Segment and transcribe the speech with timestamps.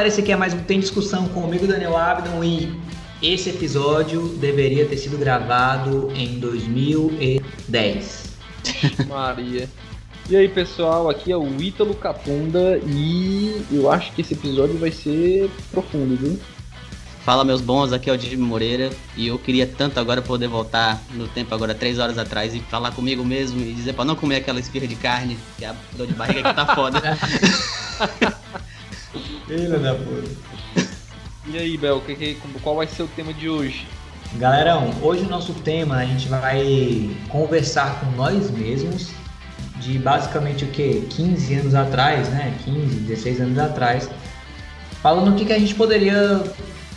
[0.00, 2.74] galera, esse aqui é mais um Tem Discussão comigo, Daniel Abdon, e
[3.22, 8.38] esse episódio deveria ter sido gravado em 2010.
[9.06, 9.68] Maria.
[10.30, 14.90] E aí, pessoal, aqui é o Ítalo Capunda e eu acho que esse episódio vai
[14.90, 16.40] ser profundo, viu?
[17.22, 20.98] Fala meus bons, aqui é o Jimmy Moreira e eu queria tanto agora poder voltar
[21.12, 24.36] no tempo agora, três horas atrás, e falar comigo mesmo e dizer pra não comer
[24.36, 27.00] aquela esfirra de carne, que a dor de barriga que tá foda.
[29.50, 30.30] Filha da puta.
[31.48, 33.84] E aí, Bel, que, que, qual vai ser o tema de hoje?
[34.34, 39.10] Galerão, hoje o nosso tema a gente vai conversar com nós mesmos
[39.80, 41.04] de basicamente o que?
[41.10, 42.56] 15 anos atrás, né?
[42.64, 44.08] 15, 16 anos atrás,
[45.02, 46.44] falando o que, que a gente poderia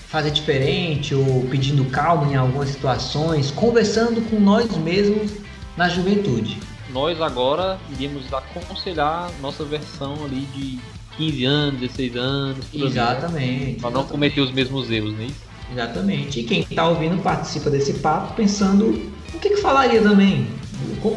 [0.08, 5.32] fazer diferente ou pedindo calma em algumas situações, conversando com nós mesmos
[5.76, 6.60] na juventude.
[6.92, 10.80] Nós agora iríamos aconselhar nossa versão ali de
[11.18, 12.66] 15 anos, 16 anos.
[12.74, 13.80] Exatamente.
[13.80, 15.28] Para não cometer os mesmos erros, né?
[15.72, 16.40] Exatamente.
[16.40, 20.48] E quem está ouvindo participa desse papo pensando o que, que falaria também.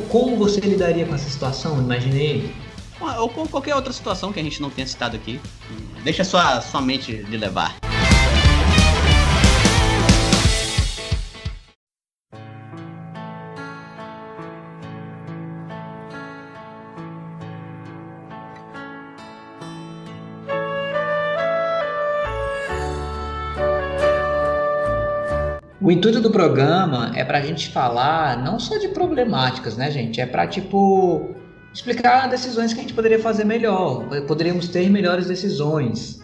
[0.09, 1.79] Como você lidaria com essa situação?
[1.79, 2.51] Imaginei.
[3.19, 5.41] Ou com qualquer outra situação que a gente não tenha citado aqui.
[6.03, 7.77] Deixa sua, sua mente de levar.
[25.87, 30.21] O intuito do programa é para a gente falar não só de problemáticas, né, gente?
[30.21, 31.31] É para, tipo,
[31.73, 36.21] explicar decisões que a gente poderia fazer melhor, poderíamos ter melhores decisões.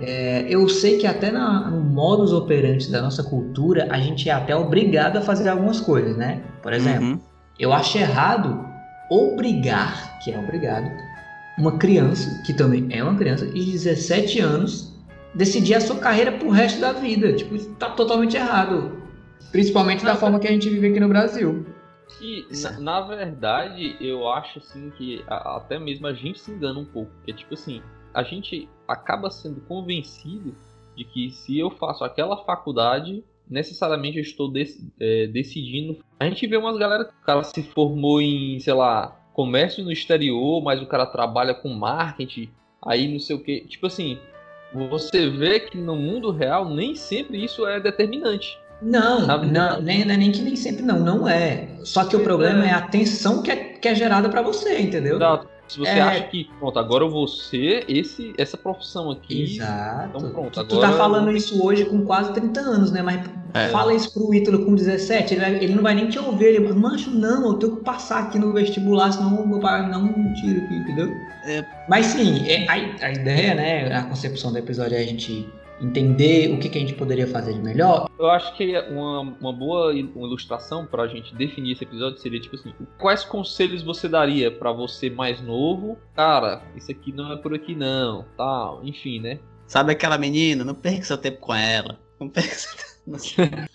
[0.00, 4.32] É, eu sei que até na, no modus operandi da nossa cultura, a gente é
[4.32, 6.40] até obrigado a fazer algumas coisas, né?
[6.62, 7.20] Por exemplo, uhum.
[7.60, 8.64] eu acho errado
[9.10, 10.90] obrigar, que é obrigado,
[11.58, 14.90] uma criança, que também é uma criança, de 17 anos,
[15.34, 17.34] decidir a sua carreira pro resto da vida.
[17.34, 19.01] Tipo, tá totalmente errado.
[19.50, 21.66] Principalmente da forma que a gente vive aqui no Brasil.
[22.20, 26.78] E, na, na, verdade, eu acho assim que a, até mesmo a gente se engana
[26.78, 27.10] um pouco.
[27.16, 27.82] Porque, tipo assim,
[28.12, 30.54] a gente acaba sendo convencido
[30.96, 34.70] de que se eu faço aquela faculdade, necessariamente eu estou dec,
[35.00, 35.98] é, decidindo.
[36.20, 39.92] A gente vê umas galera que o cara se formou em, sei lá, comércio no
[39.92, 42.50] exterior, mas o cara trabalha com marketing,
[42.84, 43.66] aí não sei o que.
[43.66, 44.18] Tipo assim,
[44.72, 48.58] você vê que no mundo real nem sempre isso é determinante.
[48.82, 51.68] Não, não, nem, é nem que nem sempre não, não é.
[51.84, 54.80] Só que o problema é, é a tensão que é, que é gerada para você,
[54.80, 55.16] entendeu?
[55.16, 55.52] Exato.
[55.68, 56.00] Se você é...
[56.02, 59.54] acha que, pronto, agora eu vou ser esse, essa profissão aqui.
[59.54, 60.18] Exato.
[60.18, 60.66] Então pronto, agora...
[60.66, 63.00] Tu tá falando isso hoje com quase 30 anos, né?
[63.00, 63.68] Mas é.
[63.68, 66.46] fala isso pro Ítalo com 17, ele, vai, ele não vai nem te ouvir.
[66.46, 70.12] Ele vai, mancho, não, eu tenho que passar aqui no vestibular, senão meu pai não
[70.34, 71.08] tira aqui, entendeu?
[71.46, 71.64] É.
[71.88, 75.48] Mas sim, é, a, a ideia, né, a concepção do episódio é a gente
[75.82, 78.08] entender o que, que a gente poderia fazer de melhor.
[78.18, 82.54] Eu acho que uma, uma boa ilustração para a gente definir esse episódio seria tipo
[82.54, 85.98] assim: quais conselhos você daria para você mais novo?
[86.14, 89.40] Cara, isso aqui não é por aqui não, tal, enfim, né?
[89.66, 90.64] Sabe aquela menina?
[90.64, 91.98] Não perca seu tempo com ela.
[92.20, 93.68] Não perca seu tempo.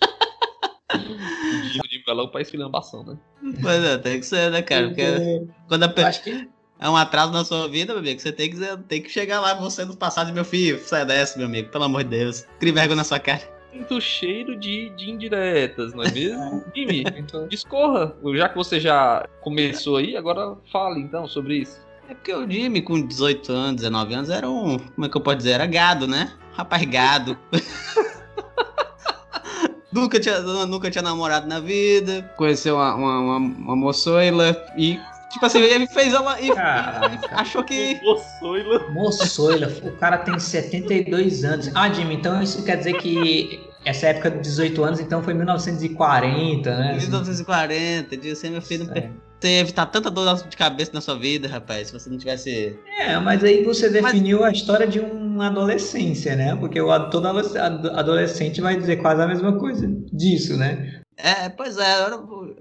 [1.88, 3.18] de melão pra esfilambação, né?
[3.60, 4.88] Pois é, tem que ser, né, cara?
[4.88, 6.24] Porque quando a pessoa.
[6.24, 6.48] Que
[6.80, 8.20] é um atraso na sua vida, meu amigo.
[8.20, 8.58] Você tem que,
[8.88, 10.80] tem que chegar lá, você no passado, meu filho.
[10.84, 11.70] Sai dessa, meu amigo.
[11.70, 12.46] Pelo amor de Deus.
[12.60, 13.42] Crie vergonha na sua cara.
[13.72, 16.64] Sinto cheiro de, de indiretas, não é mesmo?
[16.74, 17.48] Jimmy, então...
[17.48, 18.14] discorra.
[18.34, 21.78] Já que você já começou aí, agora fale então sobre isso.
[22.08, 24.78] É porque o Jimmy, com 18 anos, 19 anos, era um.
[24.78, 25.50] Como é que eu posso dizer?
[25.50, 26.32] Era gado, né?
[26.52, 27.36] Rapaz gado.
[29.92, 32.22] nunca, tinha, nunca tinha namorado na vida.
[32.36, 34.98] Conheceu uma, uma, uma, uma moçoila e
[35.30, 37.28] Tipo assim, ele fez ela e Caraca.
[37.32, 38.00] achou que.
[38.02, 38.88] Moçoila.
[38.90, 39.72] Moçoila.
[39.82, 41.70] O cara tem 72 anos.
[41.74, 46.76] Ah, Jimmy, então isso quer dizer que essa época de 18 anos, então foi 1940,
[46.76, 46.96] né?
[46.96, 48.94] 1940, dia assim, meu filho, não
[49.40, 52.76] você evitar tanta dor de cabeça na sua vida, rapaz, se você não tivesse.
[52.98, 54.48] É, mas aí você definiu mas...
[54.48, 56.56] a história de uma adolescência, né?
[56.56, 61.02] Porque o, todo adolescente vai dizer quase a mesma coisa disso, né?
[61.20, 62.10] É, pois é,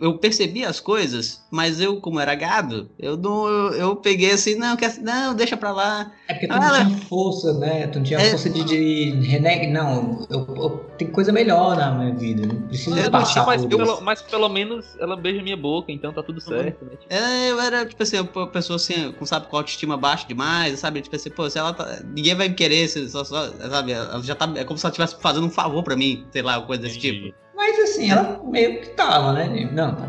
[0.01, 4.55] eu percebi as coisas, mas eu, como era gado, eu não, eu, eu peguei assim,
[4.55, 6.11] não, quer, não, deixa pra lá.
[6.27, 6.85] É porque tu ah, não ela...
[6.85, 7.85] tinha força, né?
[7.85, 8.31] Tu não tinha é...
[8.31, 9.67] força de, de reneg...
[9.67, 13.77] Não, eu, eu, tem coisa melhor na minha vida, não precisa é, passar mas, por
[13.77, 16.91] pelo, mas pelo menos ela beija minha boca, então tá tudo certo, né?
[16.99, 17.13] Tipo...
[17.13, 21.01] É, eu era, tipo assim, uma pessoa assim, com, sabe, com autoestima baixa demais, sabe?
[21.01, 21.99] Tipo assim, pô, se ela tá...
[22.03, 23.91] Ninguém vai me querer, só, só, sabe?
[23.91, 24.51] Ela já tá...
[24.55, 27.25] É como se ela estivesse fazendo um favor pra mim, sei lá, coisa desse Entendi.
[27.27, 27.46] tipo.
[27.57, 29.67] Mas assim, ela meio que tava, né?
[29.73, 30.07] Não, tá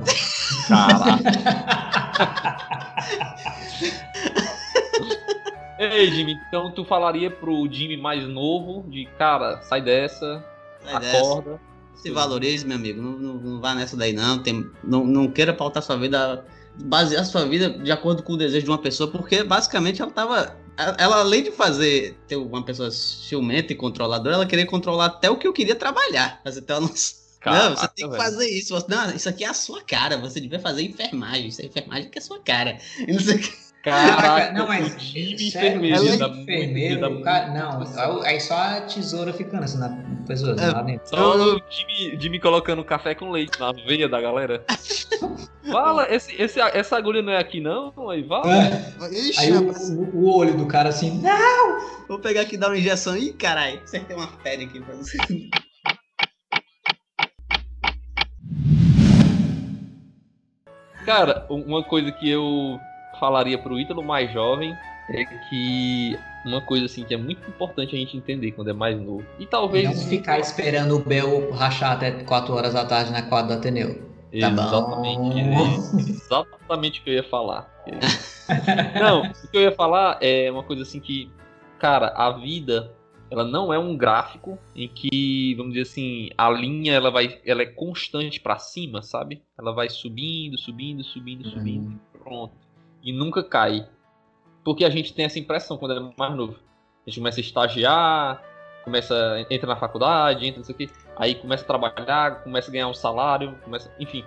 [0.68, 1.18] Cala.
[5.78, 10.44] aí, Jimmy, então tu falaria pro Jimmy mais novo de cara, sai dessa,
[10.84, 11.52] sai acorda.
[11.52, 11.68] Dessa.
[11.94, 13.02] Se valorize, meu amigo.
[13.02, 14.40] Não, não, não vá nessa daí, não.
[14.40, 15.04] Tem, não.
[15.04, 16.44] Não queira pautar sua vida,
[16.76, 20.56] basear sua vida de acordo com o desejo de uma pessoa, porque basicamente ela tava.
[20.76, 25.36] Ela, além de fazer ter uma pessoa ciumenta e controladora, ela queria controlar até o
[25.36, 26.40] que eu queria trabalhar.
[26.44, 26.88] Fazer até não,
[27.40, 28.22] Caraca, não, você tem que velho.
[28.22, 28.86] fazer isso.
[28.88, 30.18] Não, isso aqui é a sua cara.
[30.18, 31.48] Você devia fazer enfermagem.
[31.48, 32.78] Isso é enfermagem que é a sua cara.
[32.98, 33.68] E não sei o que.
[33.82, 39.78] Caraca, não, mas time enfermeiro, é enfermeiro, cara, não, aí só a tesoura ficando assim
[39.78, 39.88] na
[40.26, 41.08] pessoa, é, lá dentro.
[41.08, 44.64] Só o Jimmy, Jimmy colocando café com leite na veia da galera.
[45.70, 47.92] Fala, esse, esse, essa agulha não é aqui não?
[48.08, 48.56] Aí fala.
[48.56, 48.94] É.
[49.38, 52.06] aí o, o, olho do cara assim, não!
[52.08, 53.16] Vou pegar aqui e dar uma injeção.
[53.16, 55.18] Ih, caralho, você tem uma fé aqui pra você.
[61.08, 62.78] Cara, uma coisa que eu
[63.18, 64.76] falaria pro Ítalo mais jovem
[65.08, 69.00] é que uma coisa assim que é muito importante a gente entender quando é mais
[69.00, 69.24] novo.
[69.38, 69.88] E talvez.
[69.88, 73.94] Não ficar esperando o Bel rachar até 4 horas da tarde na quadra do Ateneu.
[74.38, 77.66] Tá exatamente, é exatamente o que eu ia falar.
[79.00, 81.32] não, o que eu ia falar é uma coisa assim que,
[81.78, 82.92] cara, a vida
[83.30, 87.62] ela não é um gráfico em que, vamos dizer assim, a linha ela vai, ela
[87.62, 89.42] é constante para cima, sabe?
[89.58, 91.50] Ela vai subindo, subindo, subindo, uhum.
[91.50, 92.68] subindo, pronto
[93.02, 93.88] e nunca cai.
[94.64, 96.56] Porque a gente tem essa impressão quando é mais novo.
[97.06, 98.42] A gente começa a estagiar,
[98.84, 102.94] começa, entra na faculdade, entra isso aqui, aí começa a trabalhar, começa a ganhar um
[102.94, 104.24] salário, começa, enfim.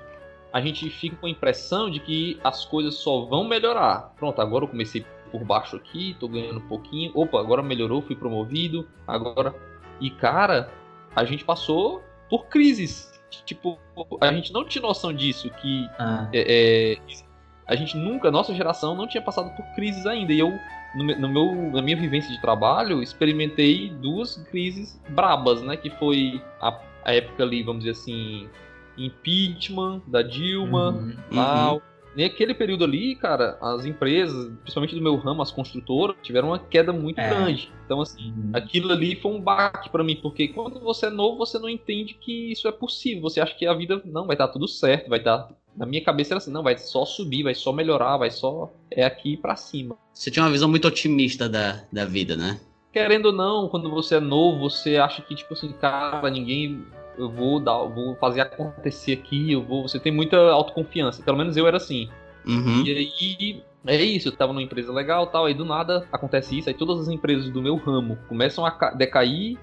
[0.52, 4.14] A gente fica com a impressão de que as coisas só vão melhorar.
[4.18, 7.12] Pronto, agora eu comecei por baixo aqui, tô ganhando um pouquinho.
[7.16, 8.88] Opa, agora melhorou, fui promovido.
[9.08, 9.56] Agora.
[10.00, 10.70] E cara,
[11.16, 13.12] a gente passou por crises.
[13.46, 13.80] Tipo,
[14.20, 16.28] a gente não tinha noção disso, que ah.
[16.34, 17.18] é, é,
[17.66, 20.34] a gente nunca, nossa geração não tinha passado por crises ainda.
[20.34, 20.52] E eu,
[20.96, 25.78] no, meu, na minha vivência de trabalho, experimentei duas crises brabas, né?
[25.78, 28.50] Que foi a, a época ali, vamos dizer assim,
[28.98, 31.76] impeachment da Dilma, uhum, tal.
[31.76, 31.82] Uhum.
[32.16, 36.92] Naquele período ali, cara, as empresas, principalmente do meu ramo, as construtoras, tiveram uma queda
[36.92, 37.30] muito é.
[37.30, 37.72] grande.
[37.86, 38.52] Então, assim, uhum.
[38.54, 42.14] aquilo ali foi um baque para mim, porque quando você é novo, você não entende
[42.14, 43.22] que isso é possível.
[43.24, 46.34] Você acha que a vida, não, vai dar tudo certo, vai dar na minha cabeça
[46.34, 49.98] era assim, não, vai só subir, vai só melhorar, vai só é aqui para cima.
[50.14, 52.60] Você tinha uma visão muito otimista da, da vida, né?
[52.92, 56.86] Querendo ou não, quando você é novo, você acha que tipo assim, cara, ninguém
[57.22, 61.24] eu vou dar, vou fazer acontecer aqui, eu vou, você tem muita autoconfiança.
[61.24, 62.10] Pelo menos eu era assim.
[62.46, 62.84] Uhum.
[62.86, 66.70] E aí é isso, eu tava numa empresa legal, tal, aí do nada acontece isso,
[66.70, 69.58] aí todas as empresas do meu ramo começam a decair.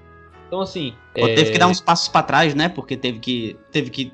[0.47, 1.35] Então assim, é...
[1.35, 2.69] teve que dar uns passos para trás, né?
[2.69, 4.13] Porque teve que teve que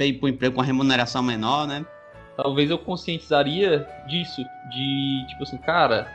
[0.00, 1.84] ir pro emprego com a remuneração menor, né?
[2.36, 6.10] Talvez eu conscientizaria disso, de tipo assim, cara,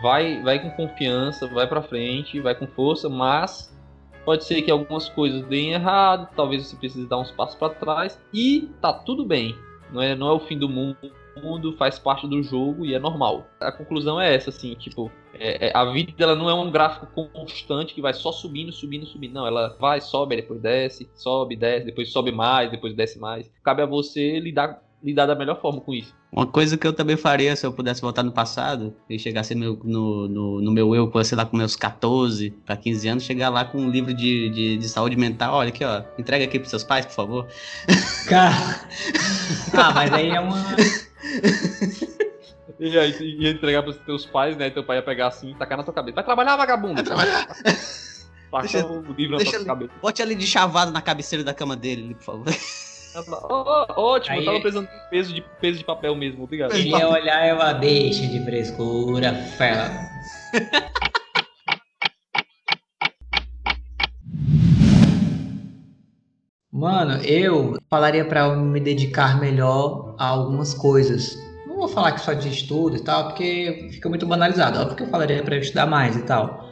[0.00, 3.75] vai, vai com confiança, vai para frente, vai com força, mas
[4.26, 8.20] pode ser que algumas coisas deem errado, talvez você precise dar uns passos para trás
[8.34, 9.56] e tá tudo bem.
[9.92, 10.98] Não é, não é o fim do mundo,
[11.40, 13.46] mundo faz parte do jogo e é normal.
[13.60, 17.06] A conclusão é essa, assim, tipo, é, é, a vida ela não é um gráfico
[17.28, 19.34] constante que vai só subindo, subindo, subindo.
[19.34, 23.50] Não, ela vai, sobe, depois desce, sobe, desce, depois sobe mais, depois desce mais.
[23.62, 26.12] Cabe a você lidar, lidar da melhor forma com isso.
[26.32, 29.78] Uma coisa que eu também faria se eu pudesse voltar no passado e chegasse no,
[29.84, 33.64] no, no, no meu eu, sei lá, com meus 14 para 15 anos, chegar lá
[33.64, 35.54] com um livro de, de, de, saúde mental.
[35.54, 37.46] Olha aqui, ó, entrega aqui pros seus pais, por favor.
[38.28, 38.56] Cara.
[39.72, 40.56] ah, mas aí é uma.
[42.78, 44.68] E aí ia entregar pros teus pais, né?
[44.68, 46.16] Teu pai ia pegar assim e tacar na tua cabeça.
[46.16, 46.96] Vai trabalhar, vagabundo!
[46.96, 47.46] Vai trabalhar!
[48.60, 49.92] deixa, o livro na tua cabeça.
[50.02, 52.46] Bote ali de chavado na cabeceira da cama dele, por favor.
[53.48, 56.74] Oh, ótimo, aí, eu tava precisando de peso de, peso de papel mesmo, obrigado.
[56.74, 59.90] Ele ia olhar ela, deixa de frescura, fela.
[66.70, 71.34] Mano, eu falaria para me dedicar melhor a algumas coisas.
[71.66, 74.78] Não vou falar que só de estudo e tal, porque fica muito banalizado.
[74.78, 76.68] Óbvio que eu falaria para eu estudar mais e tal.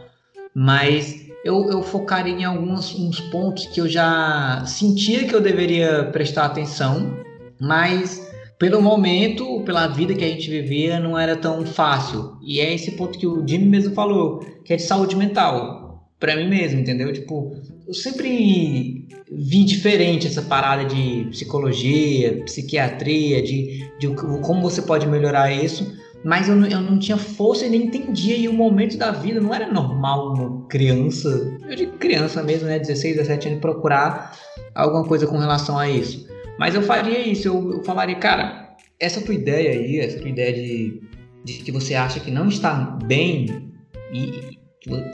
[0.55, 6.05] Mas eu, eu focaria em alguns uns pontos que eu já sentia que eu deveria
[6.05, 7.19] prestar atenção,
[7.61, 8.27] mas
[8.59, 12.39] pelo momento, pela vida que a gente vivia, não era tão fácil.
[12.43, 16.09] E é esse ponto que o Jimmy mesmo falou, que é de saúde mental.
[16.19, 17.13] Para mim mesmo, entendeu?
[17.13, 17.53] Tipo,
[17.87, 25.53] eu sempre vi diferente essa parada de psicologia, psiquiatria, de, de como você pode melhorar
[25.53, 25.85] isso
[26.25, 28.37] mas eu não, eu não tinha força e nem entendia.
[28.37, 32.79] E o momento da vida não era normal uma criança, eu digo criança mesmo, né,
[32.79, 34.37] 16, 17 anos, procurar
[34.75, 36.27] alguma coisa com relação a isso.
[36.59, 40.53] Mas eu faria isso, eu, eu falaria, cara, essa tua ideia aí, essa tua ideia
[40.53, 41.03] de,
[41.45, 43.73] de que você acha que não está bem,
[44.13, 44.55] e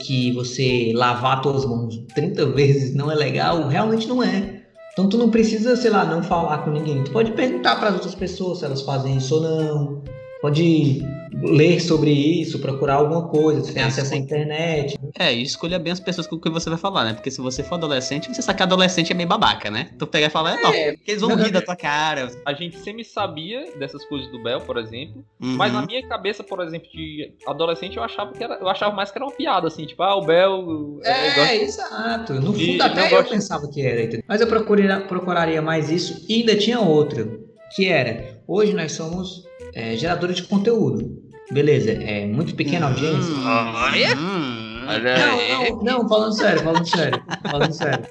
[0.01, 4.61] que você lavar suas mãos 30 vezes não é legal, realmente não é.
[4.93, 7.03] Então tu não precisa, sei lá, não falar com ninguém.
[7.03, 10.03] Tu pode perguntar para as outras pessoas se elas fazem isso ou não.
[10.41, 11.05] Pode
[11.43, 14.97] ler sobre isso, procurar alguma coisa, você tem é, acesso à internet.
[15.17, 17.13] É, e escolha bem as pessoas com quem você vai falar, né?
[17.13, 19.91] Porque se você for adolescente, você sabe que adolescente é meio babaca, né?
[19.97, 22.29] Tu pega e fala, é, não, porque eles vão rir da tua cara.
[22.45, 25.55] A gente sempre sabia dessas coisas do Bel, por exemplo, uhum.
[25.55, 29.11] mas na minha cabeça, por exemplo, de adolescente, eu achava que era, eu achava mais
[29.11, 30.99] que era uma piada, assim, tipo, ah, o Bel...
[31.03, 31.63] É, é gosto...
[31.63, 32.33] exato.
[32.33, 33.29] No fundo, e, até eu, gosto...
[33.29, 34.23] pensava que era, entendeu?
[34.27, 37.27] Mas eu procuraria, procuraria mais isso e ainda tinha outra,
[37.75, 41.21] que era, hoje nós somos é, geradores de conteúdo.
[41.51, 43.33] Beleza, é muito pequena audiência.
[43.35, 44.15] Olha!
[44.15, 44.71] Hum,
[45.19, 48.05] não, não, não, falando sério, falando sério, falando sério.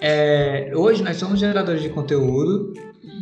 [0.00, 2.72] É, hoje nós somos geradores de conteúdo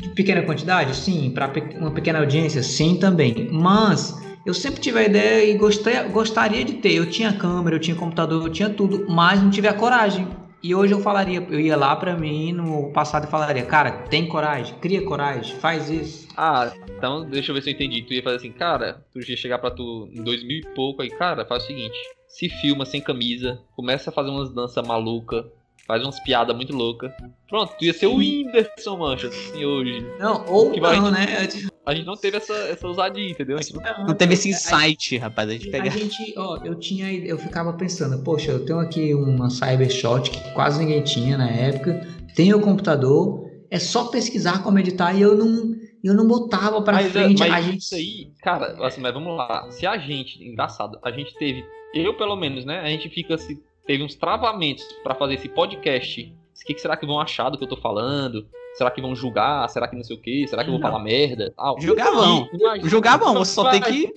[0.01, 3.49] de pequena quantidade, sim, para uma pequena audiência, sim também.
[3.53, 6.95] Mas eu sempre tive a ideia e gostei, gostaria de ter.
[6.95, 10.29] Eu tinha câmera, eu tinha computador, eu tinha tudo, mas não tive a coragem.
[10.67, 14.27] E hoje eu falaria, eu ia lá para mim no passado e falaria, cara, tem
[14.27, 16.27] coragem, cria coragem, faz isso.
[16.37, 18.03] Ah, então deixa eu ver se eu entendi.
[18.03, 21.03] Tu ia fazer assim, cara, tu ia chegar pra tu em dois mil e pouco
[21.03, 21.97] aí, cara, faz o seguinte,
[22.27, 25.47] se filma sem camisa, começa a fazer umas danças maluca,
[25.87, 27.13] faz umas piadas muito loucas.
[27.49, 30.05] Pronto, tu ia ser o Whindersson Mancha, assim, hoje.
[30.19, 31.27] Não, ou que vai, não, né?
[31.87, 33.57] A gente não teve essa, essa ousadia, entendeu?
[33.73, 35.85] Não, não, teve esse insight, a, rapaz, a gente pegar.
[35.85, 40.53] A gente, ó, eu tinha, eu ficava pensando, poxa, eu tenho aqui uma Cybershot que
[40.53, 45.37] quase ninguém tinha na época, tenho o computador, é só pesquisar como editar e eu
[45.37, 47.39] não eu não botava pra mas, é, frente.
[47.39, 47.81] Mas a gente...
[47.81, 49.71] isso aí, cara, assim, mas vamos lá.
[49.71, 51.65] Se a gente, engraçado, a gente teve,
[51.95, 52.81] eu pelo menos, né?
[52.81, 56.35] A gente fica se teve uns travamentos para fazer esse podcast.
[56.63, 58.47] O que, que, será que vão achar do que eu tô falando?
[58.75, 59.69] Será que vão julgar?
[59.69, 60.47] Será que não sei o quê?
[60.49, 61.53] Será que eu vou falar merda?
[61.57, 62.49] Ah, julgar vão.
[62.83, 64.13] Julgar vão, você só tem que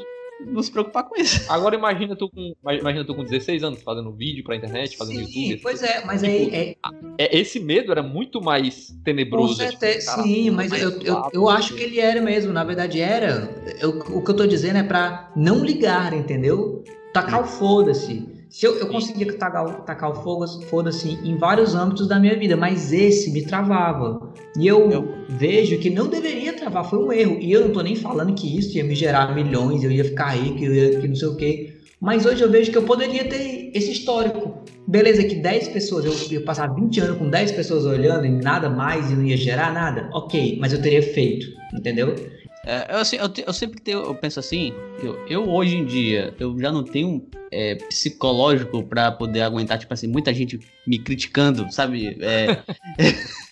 [0.46, 1.52] não se preocupar com isso.
[1.52, 5.50] Agora imagina tu com, imagina tu com 16 anos fazendo vídeo pra internet, fazendo sim,
[5.50, 5.62] YouTube.
[5.62, 6.54] Pois é, mas tipo, aí.
[6.54, 6.76] É...
[7.18, 7.40] é...
[7.40, 9.56] Esse medo era muito mais tenebroso.
[9.56, 12.54] Com certeza, tipo, sim, mas eu, eu, eu, acho que ele era mesmo.
[12.54, 13.50] Na verdade, era.
[13.80, 16.84] Eu, o que eu tô dizendo é pra não ligar, entendeu?
[17.14, 18.29] Tacar o foda-se.
[18.50, 22.58] Se eu, eu conseguia tacar, tacar o fogo, foda-se, em vários âmbitos da minha vida,
[22.58, 24.34] mas esse me travava.
[24.58, 27.38] E eu, eu, vejo que não deveria travar, foi um erro.
[27.40, 30.30] E eu não tô nem falando que isso ia me gerar milhões, eu ia ficar
[30.30, 31.76] rico, eu ia que não sei o quê.
[32.02, 34.64] Mas hoje eu vejo que eu poderia ter esse histórico.
[34.88, 38.68] Beleza, que 10 pessoas, eu ia passar 20 anos com 10 pessoas olhando e nada
[38.68, 40.10] mais e não ia gerar nada.
[40.12, 42.16] Ok, mas eu teria feito, entendeu?
[42.70, 44.72] É, eu, assim, eu, eu, sempre tenho, eu penso assim,
[45.02, 49.92] eu, eu, hoje em dia, eu já não tenho é, psicológico para poder aguentar, tipo
[49.92, 52.16] assim, muita gente me criticando, sabe?
[52.22, 52.62] É,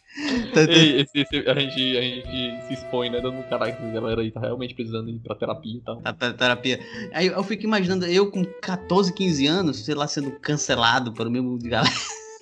[0.69, 3.21] Ei, esse, esse, a, gente, a gente se expõe, né?
[3.21, 6.01] Dando caralho que a galera aí tá realmente precisando ir pra terapia e tal.
[6.01, 6.79] Pra terapia.
[7.13, 11.57] Aí eu fico imaginando, eu com 14, 15 anos, sei lá, sendo cancelado pelo mesmo
[11.59, 11.93] de galera.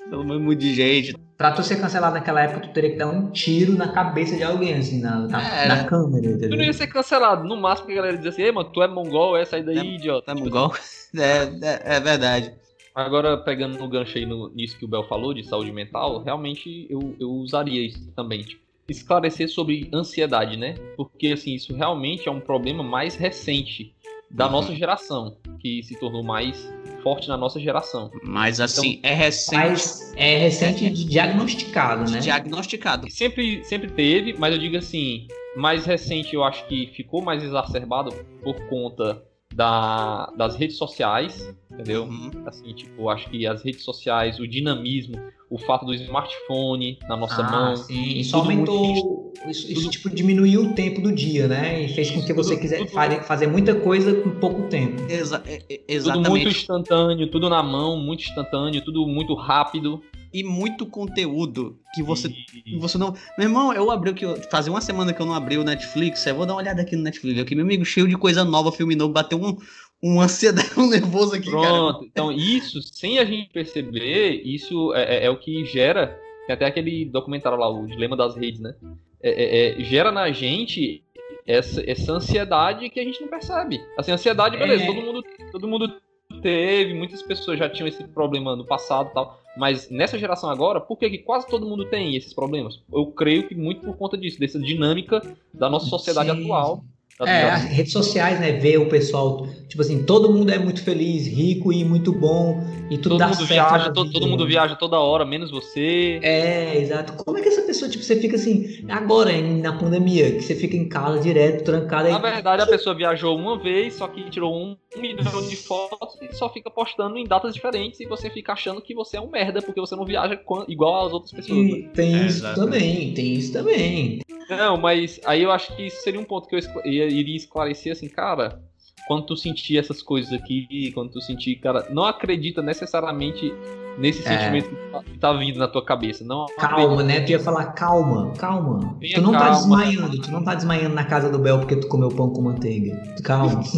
[0.09, 1.15] Pelo mesmo de gente.
[1.37, 4.43] Pra tu ser cancelado naquela época, tu teria que dar um tiro na cabeça de
[4.43, 6.49] alguém, assim, na, na, é, na câmera, entendeu?
[6.49, 7.43] Tu não ia ser cancelado.
[7.45, 9.77] No máximo que a galera dizia assim, ei, mano, tu é mongol, é, sai daí,
[9.77, 10.31] é, idiota.
[10.31, 10.73] É mongol?
[11.17, 12.53] É, é, é, verdade.
[12.93, 16.87] Agora, pegando no gancho aí no, nisso que o Bel falou, de saúde mental, realmente
[16.89, 20.75] eu, eu usaria isso também, tipo, esclarecer sobre ansiedade, né?
[20.97, 23.95] Porque, assim, isso realmente é um problema mais recente
[24.29, 24.51] da uhum.
[24.51, 26.69] nossa geração, que se tornou mais
[27.05, 28.09] forte na nossa geração.
[28.23, 29.55] Mas assim, então, é recente.
[29.55, 32.17] Mas é recente de diagnosticado, né?
[32.17, 33.11] Diagnosticado.
[33.11, 38.11] Sempre, sempre teve, mas eu digo assim, mais recente eu acho que ficou mais exacerbado
[38.43, 39.23] por conta
[39.55, 42.03] da, das redes sociais, entendeu?
[42.03, 42.29] Uhum.
[42.45, 45.15] Assim, tipo, acho que as redes sociais, o dinamismo,
[45.49, 47.75] o fato do smartphone na nossa ah, mão.
[47.77, 49.33] Sim, isso aumentou.
[49.47, 51.83] Isso, isso, tipo, diminuiu o tempo do dia, né?
[51.83, 52.87] E fez com que você quisesse
[53.23, 55.01] fazer muita coisa com pouco tempo.
[55.09, 55.41] Exa
[55.87, 56.23] exatamente.
[56.23, 60.01] Tudo muito instantâneo, tudo na mão, muito instantâneo, tudo muito rápido
[60.35, 62.27] e muito conteúdo que você,
[62.65, 62.77] e...
[62.77, 63.13] você não.
[63.37, 64.25] Meu irmão, eu abri o que.
[64.51, 66.25] Fazia uma semana que eu não abri o Netflix.
[66.27, 67.39] Eu vou dar uma olhada aqui no Netflix.
[67.39, 69.57] Aqui, meu amigo, cheio de coisa nova, filme novo, bateu um,
[70.03, 71.99] um ansiedade, um nervoso aqui, Pronto.
[71.99, 72.05] Cara.
[72.11, 76.19] Então, isso, sem a gente perceber, isso é, é, é, o que gera.
[76.47, 78.75] Tem até aquele documentário lá, o Dilema das Redes, né?
[79.23, 81.01] É, é, é gera na gente
[81.47, 83.81] essa, essa ansiedade que a gente não percebe.
[83.97, 84.87] Assim, ansiedade, beleza, é.
[84.87, 85.23] todo mundo,
[85.53, 86.01] todo mundo
[86.41, 89.44] teve, muitas pessoas já tinham esse problema no passado e tal.
[89.57, 92.81] Mas nessa geração agora, por que, que quase todo mundo tem esses problemas?
[92.91, 95.21] Eu creio que muito por conta disso, dessa dinâmica
[95.53, 96.43] da nossa sociedade Sim.
[96.43, 96.83] atual.
[97.21, 98.53] É, as redes sociais, né?
[98.53, 102.97] Ver o pessoal, tipo assim, todo mundo é muito feliz, rico e muito bom, e
[102.97, 103.69] tudo todo dá mundo certo.
[103.69, 106.19] Viaja, todo, todo, mundo viaja toda hora, menos você.
[106.21, 107.13] É, exato.
[107.23, 110.75] Como é que essa pessoa, tipo, você fica assim, agora, na pandemia, que você fica
[110.75, 112.09] em casa direto, trancado.
[112.09, 116.35] Na verdade, a pessoa viajou uma vez, só que tirou um milhão de fotos e
[116.35, 119.61] só fica postando em datas diferentes e você fica achando que você é um merda
[119.61, 121.59] porque você não viaja igual às outras pessoas.
[121.59, 121.89] E né?
[121.93, 124.19] tem é, isso também, tem isso também.
[124.49, 126.59] Não, mas aí eu acho que isso seria um ponto que eu
[127.07, 128.61] iria esclarecer assim, cara
[129.07, 133.53] quando tu sentir essas coisas aqui, quando tu sentir, cara, não acredita necessariamente
[133.97, 134.37] nesse é.
[134.37, 136.23] sentimento que tá, que tá, vindo na tua cabeça.
[136.23, 137.21] Não calma, né?
[137.21, 138.97] Tu ia falar calma, calma.
[139.13, 141.75] Tu não tá calma, tá desmaiando, tu não tá desmaiando na casa do Bel porque
[141.75, 142.95] tu comeu pão com manteiga.
[143.23, 143.63] Calma.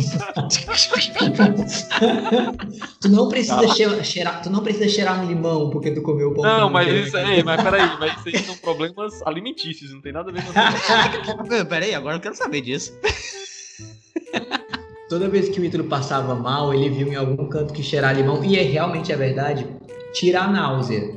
[3.01, 6.43] tu não precisa cheirar, cheirar, tu não precisa cheirar um limão porque tu comeu pão
[6.43, 7.07] não, com mas manteiga.
[7.07, 10.43] Isso, aí, mas peraí, mas isso aí são problemas alimentícios, não tem nada a ver
[10.43, 12.97] com Peraí, agora eu quero saber disso.
[15.09, 18.43] Toda vez que o Ítalo passava mal, ele viu em algum canto que cheirar limão,
[18.43, 19.65] e é, realmente é verdade,
[20.13, 21.15] tira a náusea.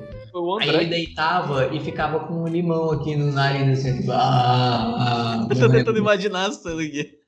[0.61, 5.47] Aí ele deitava e ficava com um limão aqui no nariz, assim, tipo, ah, ah,
[5.51, 7.19] Eu tô tentando imaginar a cena aqui.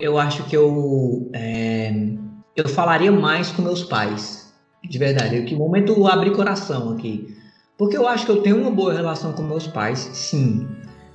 [0.00, 1.92] Eu acho que eu, é,
[2.56, 5.44] eu falaria mais com meus pais, de verdade.
[5.44, 7.37] Que momento abrir coração aqui.
[7.78, 10.66] Porque eu acho que eu tenho uma boa relação com meus pais, sim.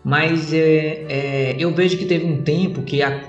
[0.02, 3.22] Mas é, é, eu vejo que teve um tempo que a,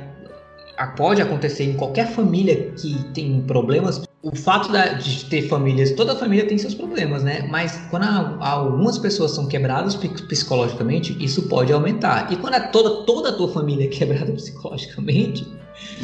[0.77, 4.03] a, pode acontecer em qualquer família que tem problemas.
[4.23, 7.47] O fato da, de ter famílias, toda família tem seus problemas, né?
[7.51, 12.33] Mas quando a, algumas pessoas são quebradas psicologicamente, isso pode aumentar.
[12.33, 15.45] E quando a toda, toda a tua família é quebrada psicologicamente,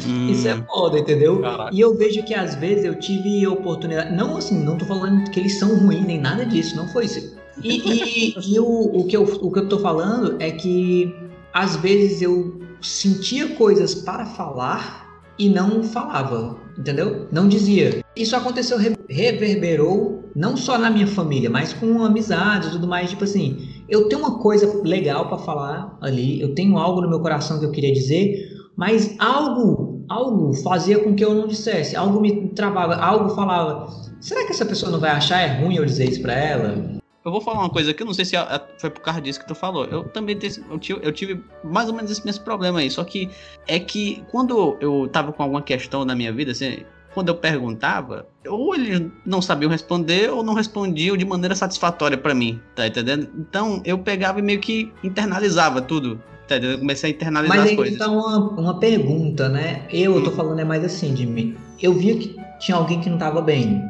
[0.05, 0.29] Hum.
[0.29, 1.39] Isso é foda, entendeu?
[1.41, 1.69] Caraca.
[1.73, 4.15] E eu vejo que às vezes eu tive oportunidade.
[4.15, 7.35] Não assim, não tô falando que eles são ruins nem nada disso, não foi isso.
[7.63, 11.15] E, e, e o, o, que eu, o que eu tô falando é que
[11.53, 15.01] às vezes eu sentia coisas para falar
[15.37, 17.27] e não falava, entendeu?
[17.31, 18.03] Não dizia.
[18.15, 18.77] Isso aconteceu,
[19.09, 23.09] reverberou não só na minha família, mas com amizades e tudo mais.
[23.09, 27.19] Tipo assim, eu tenho uma coisa legal para falar ali, eu tenho algo no meu
[27.19, 32.19] coração que eu queria dizer, mas algo, algo fazia com que eu não dissesse, algo
[32.19, 33.87] me travava, algo falava.
[34.19, 37.01] Será que essa pessoa não vai achar é ruim eu dizer isso para ela?
[37.23, 38.35] Eu vou falar uma coisa que eu não sei se
[38.79, 39.85] foi por causa disso que tu falou.
[39.85, 40.63] Eu também tive,
[41.03, 42.89] eu tive mais ou menos esse mesmo problema aí.
[42.89, 43.29] Só que
[43.67, 48.25] é que quando eu tava com alguma questão na minha vida, assim, quando eu perguntava,
[48.47, 53.29] ou eles não sabiam responder ou não respondiam de maneira satisfatória para mim, tá entendendo?
[53.37, 56.19] Então eu pegava e meio que internalizava tudo.
[56.51, 57.97] Tá, eu comecei a internalizar Mas as coisas.
[57.97, 59.83] Mas então uma, uma pergunta, né?
[59.89, 61.55] Eu, eu tô falando é mais assim de mim.
[61.81, 63.81] Eu via que tinha alguém que não tava bem.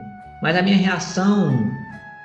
[0.44, 1.60] Mas a minha reação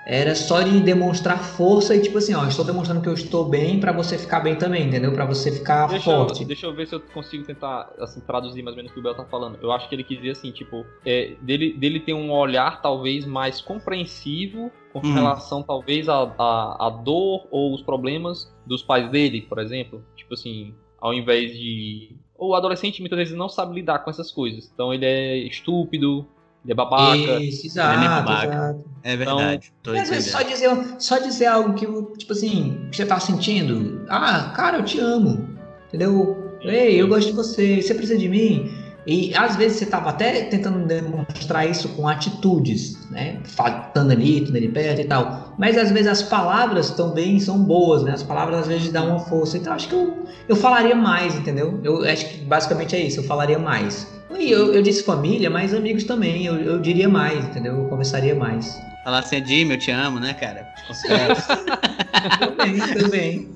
[0.06, 3.80] era só de demonstrar força e tipo assim, ó, estou demonstrando que eu estou bem
[3.80, 5.12] para você ficar bem também, entendeu?
[5.12, 6.42] Para você ficar deixa forte.
[6.42, 9.00] Eu, deixa eu ver se eu consigo tentar assim traduzir mais ou menos o que
[9.00, 9.58] o Bel tá falando.
[9.60, 13.26] Eu acho que ele quis dizer assim, tipo, é, dele dele ter um olhar talvez
[13.26, 15.12] mais compreensivo com hum.
[15.12, 20.04] relação talvez à a, a, dor ou os problemas dos pais dele, por exemplo.
[20.14, 24.70] Tipo assim, ao invés de o adolescente muitas vezes não sabe lidar com essas coisas.
[24.72, 26.28] Então ele é estúpido,
[26.66, 27.40] ele é babaca.
[27.40, 28.46] Isso, exato, é babaca.
[28.46, 28.84] Exato.
[29.04, 29.72] É verdade.
[29.80, 31.86] Então, às vezes só dizer, só dizer algo que,
[32.18, 34.04] tipo assim, que você tá sentindo.
[34.08, 35.48] Ah, cara, eu te amo.
[35.86, 36.56] Entendeu?
[36.62, 37.80] Ei, eu gosto de você.
[37.80, 38.68] Você precisa de mim?
[39.06, 43.38] E às vezes você tava até tentando demonstrar isso com atitudes, né?
[43.44, 45.54] Faltando ali, estando ali perto e tal.
[45.56, 48.10] Mas às vezes as palavras também são boas, né?
[48.10, 49.56] As palavras às vezes dão uma força.
[49.56, 51.78] Então acho que eu, eu falaria mais, entendeu?
[51.84, 54.15] Eu acho que basicamente é isso, eu falaria mais.
[54.38, 57.76] E eu, eu disse família, mas amigos também, eu, eu diria mais, entendeu?
[57.76, 58.80] Eu conversaria mais.
[59.04, 60.66] Falar assim, Jimmy, eu te amo, né, cara?
[61.08, 62.46] É.
[62.46, 63.48] também, também.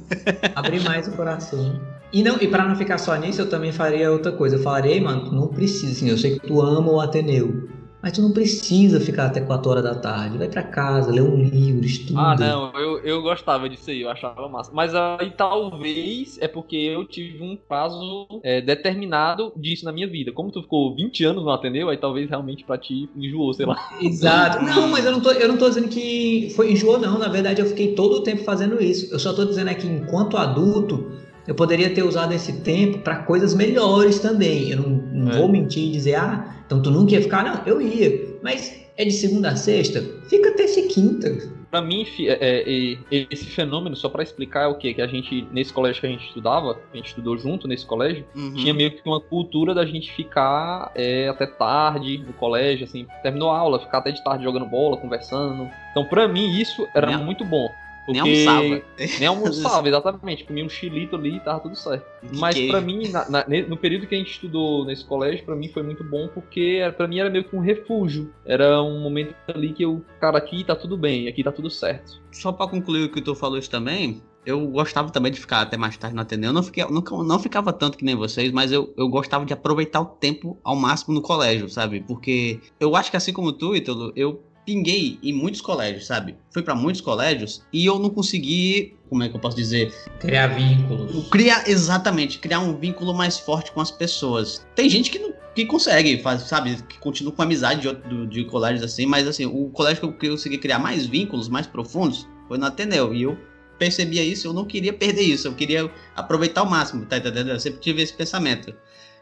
[0.54, 1.80] Abrir mais o coração.
[2.12, 4.56] E, não, e para não ficar só nisso, eu também faria outra coisa.
[4.56, 7.68] Eu falaria, mano, não precisa, assim, eu sei que tu ama o Ateneu.
[8.02, 10.38] Mas tu não precisa ficar até 4 horas da tarde.
[10.38, 12.20] Vai para casa, lê um livro, estuda.
[12.20, 14.70] Ah, não, eu, eu gostava disso aí, eu achava massa.
[14.72, 20.32] Mas aí talvez é porque eu tive um prazo é, determinado disso na minha vida.
[20.32, 23.76] Como tu ficou 20 anos no Ateneu, aí talvez realmente pra ti enjoou, sei lá.
[24.00, 24.64] Exato.
[24.70, 27.18] Não, mas eu não tô, eu não tô dizendo que foi enjoou, não.
[27.18, 29.12] Na verdade, eu fiquei todo o tempo fazendo isso.
[29.12, 31.19] Eu só tô dizendo é que enquanto adulto
[31.50, 34.70] eu poderia ter usado esse tempo para coisas melhores também.
[34.70, 35.36] Eu não, não é.
[35.36, 37.42] vou mentir e dizer, ah, então tu nunca ia ficar.
[37.42, 38.38] Não, eu ia.
[38.40, 40.00] Mas é de segunda a sexta?
[40.28, 41.28] Fica terça e quinta.
[41.68, 42.62] Para mim, é,
[43.10, 44.94] é, esse fenômeno, só para explicar, é o quê?
[44.94, 48.24] Que a gente, nesse colégio que a gente estudava, a gente estudou junto nesse colégio,
[48.32, 48.54] uhum.
[48.54, 53.50] tinha meio que uma cultura da gente ficar é, até tarde no colégio, assim, terminou
[53.50, 55.68] a aula, ficar até de tarde jogando bola, conversando.
[55.90, 57.68] Então, para mim, isso era muito bom.
[58.06, 58.20] Porque...
[58.20, 58.82] Nem almoçava.
[59.18, 60.44] Nem almoçava, exatamente.
[60.44, 62.06] Comia um chilito ali e tava tudo certo.
[62.34, 65.68] Mas para mim, na, na, no período que a gente estudou nesse colégio, para mim
[65.68, 68.32] foi muito bom porque para mim era meio que um refúgio.
[68.44, 72.20] Era um momento ali que eu, cara, aqui tá tudo bem, aqui tá tudo certo.
[72.32, 75.76] Só para concluir o que tu falou isso também, eu gostava também de ficar até
[75.76, 76.48] mais tarde no Ateneu.
[76.48, 79.52] Eu não, fiquei, não, não ficava tanto que nem vocês, mas eu, eu gostava de
[79.52, 82.00] aproveitar o tempo ao máximo no colégio, sabe?
[82.00, 86.36] Porque eu acho que assim como tu, Ítalo, eu pinguei em muitos colégios, sabe?
[86.50, 89.92] Fui para muitos colégios e eu não consegui, como é que eu posso dizer?
[90.18, 91.28] Criar vínculos.
[91.28, 94.64] Criar, exatamente, criar um vínculo mais forte com as pessoas.
[94.74, 98.44] Tem gente que não, que consegue, faz, sabe, que continua com amizade de, de, de
[98.44, 102.58] colégios assim, mas assim, o colégio que eu consegui criar mais vínculos, mais profundos, foi
[102.58, 103.14] no Ateneu.
[103.14, 103.36] E eu
[103.78, 107.50] percebia isso, eu não queria perder isso, eu queria aproveitar ao máximo, tá entendendo?
[107.50, 108.74] Eu sempre tive esse pensamento.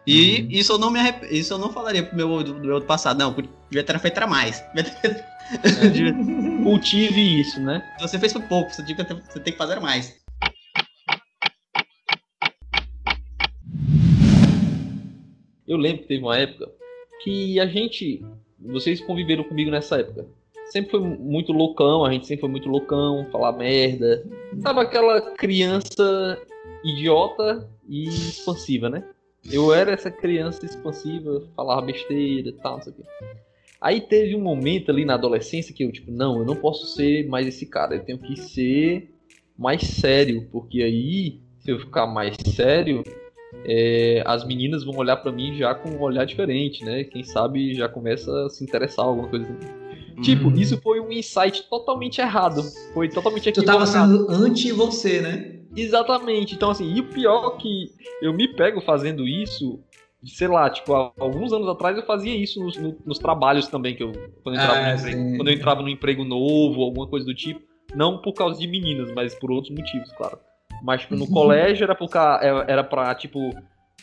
[0.07, 0.49] E uhum.
[0.51, 1.23] isso eu não me arrep...
[1.31, 3.35] isso eu não falaria pro meu do, outro passado, não,
[3.71, 4.63] devia ter feito mais.
[5.51, 6.63] É.
[6.63, 7.83] Cultive isso, né?
[8.01, 10.15] Você fez por pouco, você, devia ter, você tem que fazer mais.
[15.67, 16.71] Eu lembro que teve uma época
[17.23, 18.25] que a gente.
[18.59, 20.27] Vocês conviveram comigo nessa época.
[20.67, 24.23] Sempre foi muito loucão, a gente sempre foi muito loucão, falar merda.
[24.61, 26.39] Sabe aquela criança
[26.85, 29.03] idiota e expansiva, né?
[29.51, 33.03] Eu era essa criança expansiva, falava besteira e tal, não sei o quê.
[33.81, 37.29] Aí teve um momento ali na adolescência que eu, tipo, não, eu não posso ser
[37.29, 39.15] mais esse cara, eu tenho que ser
[39.57, 43.05] mais sério, porque aí, se eu ficar mais sério,
[43.65, 47.05] é, as meninas vão olhar para mim já com um olhar diferente, né?
[47.05, 50.23] Quem sabe já começa a se interessar alguma coisa assim.
[50.23, 50.57] Tipo, uhum.
[50.57, 52.63] isso foi um insight totalmente errado.
[52.93, 53.87] Foi totalmente equivocado.
[53.87, 55.58] Tu tava sendo anti você, né?
[55.77, 56.55] Exatamente.
[56.55, 57.87] Então, assim, e o pior é que
[58.23, 59.81] eu me pego fazendo isso,
[60.25, 64.03] sei lá, tipo, há alguns anos atrás eu fazia isso nos, nos trabalhos também, que
[64.03, 67.27] eu quando eu, entrava ah, no emprego, quando eu entrava num emprego novo, alguma coisa
[67.27, 67.61] do tipo.
[67.95, 70.39] Não por causa de meninas, mas por outros motivos, claro.
[70.83, 72.11] Mas tipo, no colégio era, por,
[72.67, 73.51] era pra, tipo,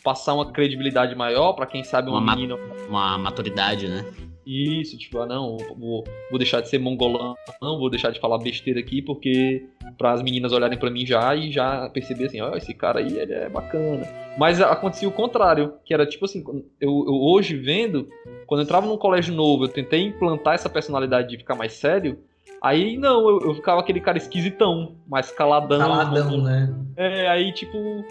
[0.02, 2.56] passar uma credibilidade maior para quem sabe uma, uma menina.
[2.88, 4.04] Uma maturidade, né?
[4.46, 8.38] Isso, tipo, ah, não, vou, vou deixar de ser mongolão, não, vou deixar de falar
[8.38, 9.66] besteira aqui, porque
[9.98, 13.00] para as meninas olharem para mim já e já perceber assim, ó, oh, esse cara
[13.00, 14.06] aí, ele é bacana.
[14.38, 16.44] Mas acontecia o contrário, que era tipo assim,
[16.80, 18.08] eu, eu hoje vendo,
[18.46, 22.18] quando eu entrava num colégio novo, eu tentei implantar essa personalidade de ficar mais sério,
[22.62, 25.78] Aí não, eu, eu, ficava aquele cara esquisitão, mais caladão.
[25.78, 26.74] Caladão, né?
[26.96, 28.04] É, aí tipo,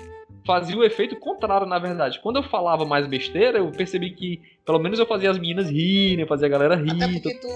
[0.46, 2.20] fazia o efeito contrário, na verdade.
[2.22, 6.22] Quando eu falava mais besteira, eu percebi que pelo menos eu fazia as meninas rirem,
[6.22, 6.92] eu fazia a galera rir.
[6.92, 7.48] Até porque tu.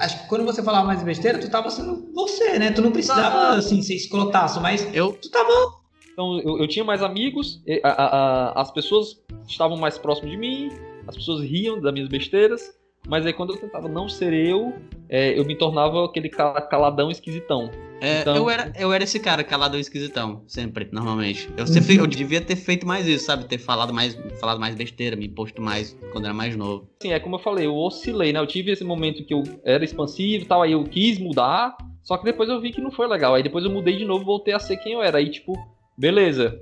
[0.00, 2.72] Acho que quando você falava mais besteira, tu tava sendo você, né?
[2.72, 5.12] Tu não precisava, ah, assim, ser escrotaço, mas eu.
[5.12, 5.50] Tu tava.
[6.12, 10.36] Então, eu, eu tinha mais amigos, a, a, a, as pessoas estavam mais próximas de
[10.36, 10.70] mim,
[11.06, 12.74] as pessoas riam das minhas besteiras.
[13.08, 14.74] Mas aí quando eu tentava não ser eu,
[15.08, 17.70] é, eu me tornava aquele caladão esquisitão.
[18.02, 18.34] É, então...
[18.34, 21.48] eu, era, eu era esse cara caladão esquisitão, sempre, normalmente.
[21.56, 23.44] Eu sempre eu devia ter feito mais isso, sabe?
[23.44, 26.88] Ter falado mais, falado mais besteira, me posto mais quando era mais novo.
[27.00, 28.40] Sim, é como eu falei, eu oscilei, né?
[28.40, 32.16] Eu tive esse momento que eu era expansivo e tal, aí eu quis mudar, só
[32.18, 33.36] que depois eu vi que não foi legal.
[33.36, 35.18] Aí depois eu mudei de novo, voltei a ser quem eu era.
[35.18, 35.56] Aí, tipo,
[35.96, 36.60] beleza,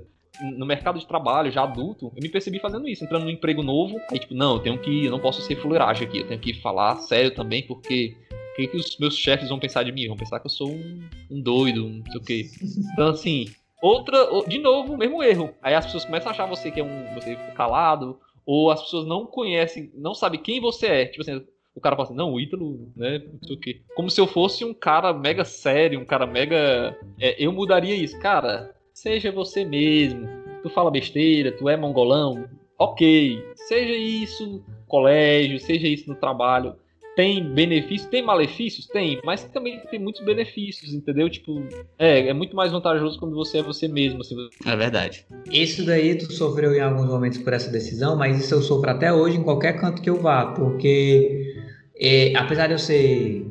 [0.55, 3.99] no mercado de trabalho, já adulto, eu me percebi fazendo isso, entrando num emprego novo,
[4.11, 6.53] aí tipo, não, eu tenho que, eu não posso ser fuleiragem aqui, eu tenho que
[6.61, 8.15] falar sério também, porque
[8.51, 10.07] o que, que os meus chefes vão pensar de mim?
[10.07, 12.49] Vão pensar que eu sou um, um doido, um não sei o quê.
[12.93, 13.45] Então, assim,
[13.81, 15.53] outra, de novo, o mesmo erro.
[15.61, 19.05] Aí as pessoas começam a achar você que é um, você calado, ou as pessoas
[19.05, 21.05] não conhecem, não sabem quem você é.
[21.05, 23.81] Tipo assim, o cara fala assim, não, o Ítalo, né, não sei o quê.
[23.95, 26.97] Como se eu fosse um cara mega sério, um cara mega...
[27.19, 28.19] É, eu mudaria isso.
[28.19, 30.27] Cara, Seja você mesmo.
[30.61, 32.47] Tu fala besteira, tu é mongolão.
[32.77, 33.43] Ok.
[33.55, 36.75] Seja isso colégio, seja isso no trabalho.
[37.21, 38.87] Tem benefícios, tem malefícios?
[38.87, 41.29] Tem, mas também tem muitos benefícios, entendeu?
[41.29, 41.63] Tipo,
[41.99, 44.21] é, é muito mais vantajoso quando você é você mesmo.
[44.21, 44.35] Assim.
[44.65, 45.23] É verdade.
[45.51, 49.13] Isso daí tu sofreu em alguns momentos por essa decisão, mas isso eu sofro até
[49.13, 51.53] hoje em qualquer canto que eu vá, porque
[51.95, 53.45] é, apesar de eu ser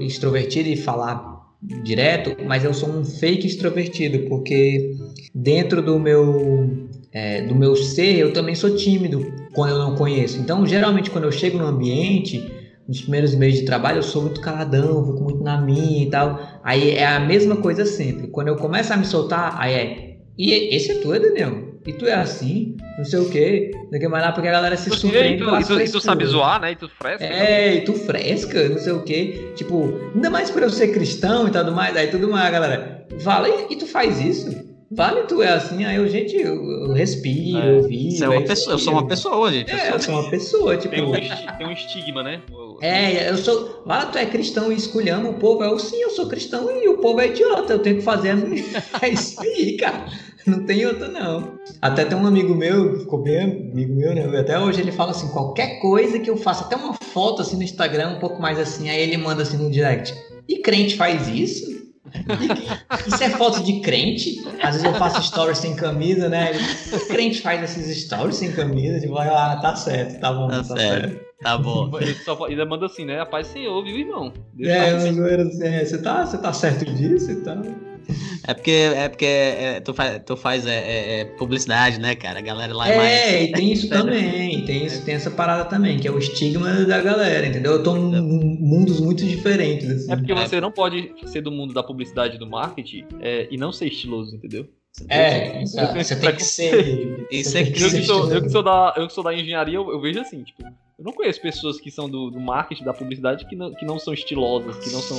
[0.00, 4.92] extrovertido e falar direto, mas eu sou um fake extrovertido, porque
[5.32, 10.36] dentro do meu é, do meu ser eu também sou tímido quando eu não conheço.
[10.40, 14.40] Então, geralmente quando eu chego no ambiente, nos primeiros meses de trabalho eu sou muito
[14.40, 16.60] caladão, fico muito na minha e tal.
[16.62, 18.28] Aí é a mesma coisa sempre.
[18.28, 20.16] Quando eu começo a me soltar, aí é.
[20.36, 21.74] E esse é tu, Daniel?
[21.86, 22.76] E tu é assim?
[22.96, 23.70] Não sei o quê.
[23.92, 25.42] Não que mais lá porque a galera se surpreende.
[25.42, 26.72] E tu, e, tu, e tu sabe zoar, né?
[26.72, 27.24] E tu fresca.
[27.24, 29.52] É, e tu fresca, não sei o quê.
[29.54, 31.94] Tipo, ainda mais por eu ser cristão e tudo mais.
[31.96, 33.06] Aí tudo mais, galera.
[33.20, 34.74] Fala, e, tu faz isso?
[34.90, 37.78] Vale, tu é assim, aí eu, gente, eu, eu respiro, é.
[37.78, 38.12] eu vivo.
[38.12, 39.70] Você é uma pessoa, eu sou uma pessoa, gente.
[39.70, 40.94] É, eu sou uma pessoa, tipo.
[40.94, 41.12] Tem um,
[41.58, 42.42] tem um estigma, né?
[42.80, 43.82] É, eu sou.
[43.86, 45.62] Ah, tu é cristão e esculhama o povo.
[45.62, 47.72] Eu sim, eu sou cristão e o povo é idiota.
[47.72, 48.34] Eu tenho que fazer.
[49.02, 50.06] É isso aí, cara.
[50.46, 51.58] Não tem outra, não.
[51.80, 54.38] Até tem um amigo meu, ficou bem amigo meu, né?
[54.38, 57.62] Até hoje ele fala assim: qualquer coisa que eu faça, até uma foto assim no
[57.62, 60.14] Instagram, um pouco mais assim, aí ele manda assim no direct.
[60.46, 61.73] E crente faz isso?
[63.06, 64.42] Isso é foto de crente?
[64.62, 66.52] Às vezes eu faço stories sem camisa, né?
[66.92, 70.64] O crente faz esses stories sem camisa, tipo, ah, tá certo, tá bom, tá, tá
[70.64, 71.08] certo.
[71.08, 71.24] certo.
[71.42, 71.90] Tá bom.
[72.00, 73.20] Ele só ainda manda assim, né?
[73.20, 74.32] A paz Senhor, viu, irmão?
[74.54, 77.58] Deixa é, mas assim, é, você tá, você tá certo disso e tal.
[78.46, 82.38] É porque, é porque é, tu faz, tu faz é, é, é publicidade, né, cara?
[82.38, 83.10] A galera lá é, é mais.
[83.10, 84.64] É, e tem isso também.
[84.64, 87.72] Tem, isso, tem essa parada também, que é o estigma da galera, entendeu?
[87.72, 88.20] Eu tô em
[88.60, 89.90] mundos muito diferentes.
[89.90, 90.12] Assim.
[90.12, 93.04] É porque você não pode ser do mundo da publicidade e do marketing
[93.50, 94.68] e não ser estiloso, entendeu?
[95.08, 95.64] É.
[95.64, 97.26] Você tem que ser.
[97.30, 99.74] Isso é que eu, que sou, eu, que sou da, eu que sou da engenharia,
[99.74, 102.94] eu, eu vejo assim, tipo, eu não conheço pessoas que são do, do marketing, da
[102.94, 105.18] publicidade, que não, que não são estilosas, que não são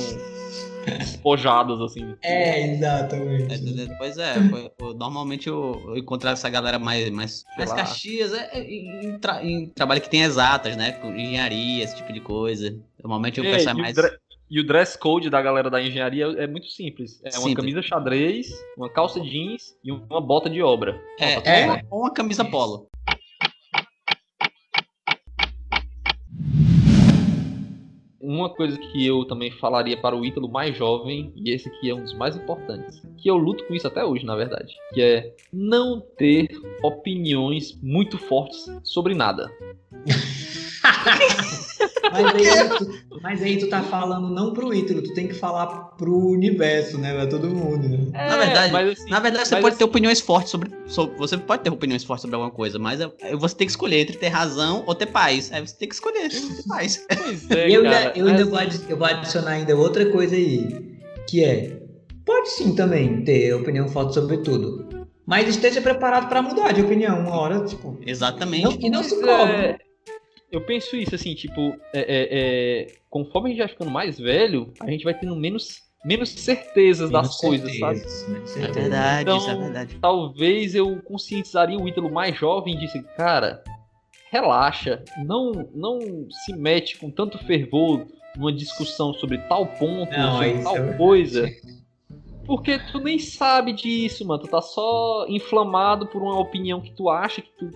[0.98, 2.14] despojadas, assim.
[2.22, 3.54] É, exatamente.
[3.54, 8.50] É, pois é, foi, normalmente eu, eu encontro essa galera mais, mais, mais caxias é,
[8.52, 10.92] é, em, tra, em, trabalho que tem exatas, né?
[10.92, 12.76] Com engenharia, esse tipo de coisa.
[13.02, 13.96] Normalmente o pessoal é mais.
[14.48, 17.20] E o dress code da galera da engenharia é muito simples.
[17.24, 17.56] É uma simples.
[17.56, 18.46] camisa xadrez,
[18.76, 21.00] uma calça jeans e uma bota de obra.
[21.18, 22.88] É, é, ou uma camisa polo.
[28.26, 31.94] Uma coisa que eu também falaria para o Ítalo mais jovem, e esse aqui é
[31.94, 35.32] um dos mais importantes, que eu luto com isso até hoje, na verdade, que é
[35.52, 36.48] não ter
[36.82, 39.48] opiniões muito fortes sobre nada.
[42.12, 45.66] Mas aí, tu, mas aí tu tá falando não pro Ítalo, tu tem que falar
[45.96, 47.12] pro universo, né?
[47.14, 47.98] Pra todo mundo, né?
[48.14, 51.36] É, na verdade, assim, na verdade você pode assim, ter opiniões fortes sobre, sobre, Você
[51.36, 54.16] pode ter opiniões fortes sobre alguma coisa, mas é, é, você tem que escolher entre
[54.16, 55.52] ter razão ou ter paz.
[55.52, 57.04] Aí você tem que escolher ter paz.
[57.26, 60.96] Pois é, eu, cara, ainda, eu ainda vou, eu vou adicionar ainda outra coisa aí,
[61.28, 61.82] que é.
[62.24, 65.06] Pode sim também ter opinião forte sobre tudo.
[65.26, 67.98] Mas esteja preparado para mudar de opinião uma hora, tipo.
[68.06, 68.64] Exatamente.
[68.64, 69.56] Não, e não se cobre.
[69.56, 69.78] É,
[70.50, 74.72] eu penso isso, assim, tipo, é, é, é, conforme a gente vai ficando mais velho,
[74.80, 78.02] a gente vai tendo menos, menos certezas menos das coisas, sabe?
[78.56, 79.98] É verdade, então, isso é verdade.
[80.00, 83.62] Talvez eu conscientizaria o Ítalo mais jovem e disse, cara,
[84.30, 85.98] relaxa, não, não
[86.30, 88.06] se mete com tanto fervor
[88.36, 91.50] numa discussão sobre tal ponto, não, sobre tal é coisa.
[92.46, 94.42] Porque tu nem sabe disso, mano.
[94.42, 97.70] Tu tá só inflamado por uma opinião que tu acha que tu,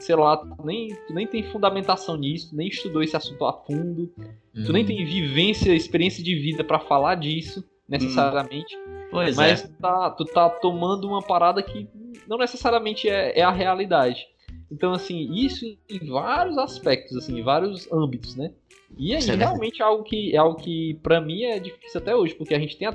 [0.00, 3.52] sei lá, tu nem, tu nem tem fundamentação nisso, tu nem estudou esse assunto a
[3.52, 4.64] fundo, uhum.
[4.64, 4.88] tu nem uhum.
[4.88, 8.76] tem vivência, experiência de vida para falar disso, necessariamente.
[8.76, 9.02] Uhum.
[9.10, 9.66] Pois Mas é.
[9.66, 11.88] tu, tá, tu tá tomando uma parada que
[12.26, 14.26] não necessariamente é, é a realidade.
[14.70, 18.52] Então, assim, isso em vários aspectos, assim, em vários âmbitos, né?
[18.96, 22.16] E aí, é realmente é algo que, é algo que para mim é difícil até
[22.16, 22.92] hoje, porque a gente tem a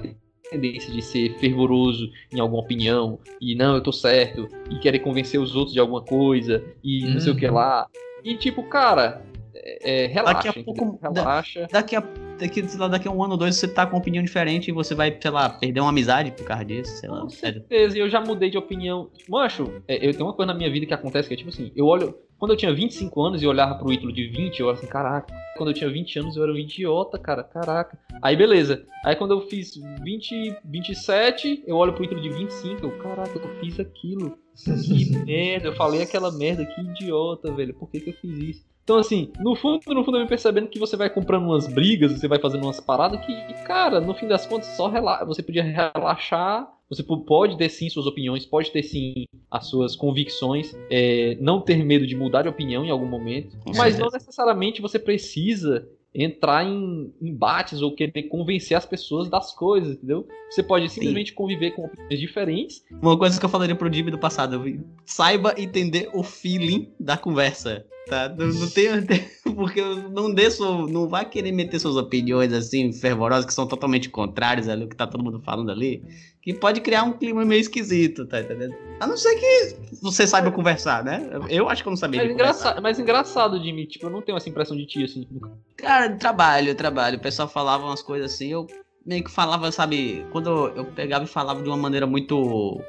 [0.49, 5.39] tendência de ser fervoroso em alguma opinião e não, eu tô certo, e querer convencer
[5.39, 7.53] os outros de alguma coisa e não sei o que uhum.
[7.53, 7.87] lá.
[8.23, 9.21] E tipo, cara,
[9.53, 10.47] é, é, relaxa.
[10.47, 11.67] Daqui a pouco, relaxa.
[11.71, 12.03] daqui a
[12.37, 14.71] daqui, lá, daqui a um ano ou dois você tá com uma opinião diferente e
[14.71, 17.21] você vai, sei lá, perder uma amizade por causa disso, sei lá.
[17.21, 19.09] Com certeza, eu já mudei de opinião.
[19.27, 21.71] Mancho, é, eu tenho uma coisa na minha vida que acontece que é tipo assim,
[21.75, 22.17] eu olho.
[22.39, 25.33] Quando eu tinha 25 anos e olhava pro Ítalo de 20, eu era assim, caraca.
[25.57, 27.97] Quando eu tinha 20 anos eu era um idiota, cara, caraca.
[28.21, 28.85] Aí beleza.
[29.03, 33.55] Aí quando eu fiz 20, 27, eu olho pro Ítalo de 25, eu, caraca, eu
[33.59, 34.37] fiz aquilo.
[34.63, 37.73] Que merda, eu falei aquela merda, que idiota, velho.
[37.73, 38.65] Por que, que eu fiz isso?
[38.83, 42.13] Então, assim, no fundo, no fundo, eu me percebendo que você vai comprando umas brigas,
[42.13, 43.33] você vai fazendo umas paradas que,
[43.65, 45.25] cara, no fim das contas, só relaxa.
[45.25, 46.71] Você podia relaxar.
[46.89, 51.83] Você pode ter sim suas opiniões, pode ter sim as suas convicções, é, não ter
[51.83, 57.13] medo de mudar de opinião em algum momento, mas não necessariamente você precisa entrar em
[57.21, 60.27] embates ou querer convencer as pessoas das coisas, entendeu?
[60.49, 61.35] Você pode simplesmente Sim.
[61.35, 62.83] conviver com opiniões diferentes.
[63.01, 64.63] Uma coisa que eu falaria pro Jimmy do passado,
[65.05, 67.85] saiba entender o feeling da conversa.
[68.07, 68.29] Tá?
[68.29, 68.87] Não, não tem,
[69.55, 74.09] porque não dê sua, não vai querer meter suas opiniões assim fervorosas que são totalmente
[74.09, 76.03] contrárias ali o que tá todo mundo falando ali,
[76.41, 78.73] que pode criar um clima meio esquisito, tá entendendo?
[78.99, 81.29] A não ser que você saiba conversar, né?
[81.49, 82.23] Eu acho que eu não sabia.
[82.23, 85.27] Mas, engraçado, mas engraçado, Jimmy, tipo, eu não tenho essa impressão de ti assim.
[85.75, 87.17] Cara, trabalho, trabalho.
[87.17, 88.65] O pessoal falava umas coisas assim, eu
[89.05, 92.81] meio que falava, sabe, quando eu pegava e falava de uma maneira muito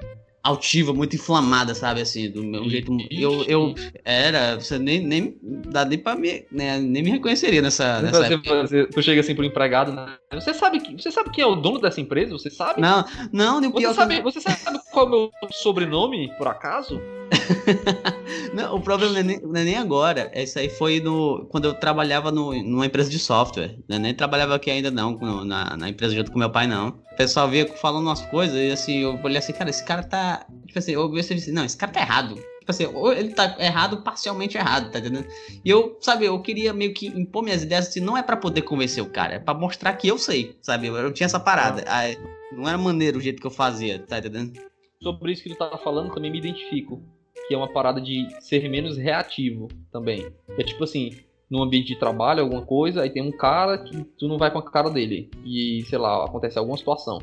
[0.49, 2.01] altiva, muito inflamada, sabe?
[2.01, 2.97] Assim, do meu jeito.
[3.11, 8.01] Eu, eu era, você nem, nem dá nem pra me, né, nem me reconheceria nessa.
[8.03, 10.17] nessa você, você, tu chega assim pro empregado, né?
[10.33, 12.33] Você sabe, que, você sabe quem é o dono dessa empresa?
[12.33, 12.81] Você sabe?
[12.81, 14.59] Não, não, nem você sabe, você sabe
[14.91, 17.01] qual é o meu sobrenome, por acaso?
[18.55, 20.31] não, o problema não é, nem, não é, nem, agora.
[20.35, 23.77] Isso aí foi no, quando eu trabalhava no, numa empresa de software.
[23.89, 26.89] Eu nem trabalhava aqui ainda não, na, na empresa junto com meu pai, não.
[27.13, 30.38] O pessoal via falando umas coisas e assim, eu olhei assim, cara, esse cara tá.
[30.67, 32.35] Tipo assim, eu vi assim, não, esse cara tá errado.
[32.35, 35.27] Tipo assim, ou ele tá errado, parcialmente errado, tá entendendo?
[35.65, 38.63] E eu, sabe, eu queria meio que impor minhas ideias assim, não é para poder
[38.63, 40.87] convencer o cara, é pra mostrar que eu sei, sabe?
[40.87, 41.85] Eu, eu tinha essa parada.
[41.87, 42.19] Aí,
[42.53, 44.61] não era maneiro o jeito que eu fazia, tá entendendo?
[45.03, 47.03] Sobre isso que ele tava falando, também me identifico
[47.49, 50.31] que é uma parada de ser menos reativo também.
[50.59, 51.13] É tipo assim,
[51.51, 54.59] num ambiente de trabalho, alguma coisa, aí tem um cara que tu não vai com
[54.59, 55.31] a cara dele.
[55.45, 57.19] E, sei lá, acontece alguma situação.